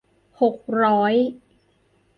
[0.41, 1.13] หกร้อย